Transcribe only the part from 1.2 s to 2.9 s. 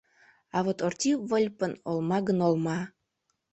Выльыпын— олма гын, олма!